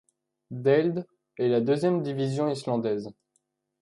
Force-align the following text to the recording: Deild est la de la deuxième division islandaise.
Deild 0.49 1.05
est 1.37 1.47
la 1.47 1.61
de 1.61 1.61
la 1.61 1.61
deuxième 1.61 2.01
division 2.01 2.47
islandaise. 2.49 3.11